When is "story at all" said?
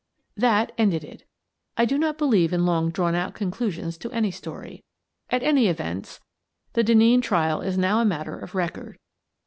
4.31-5.59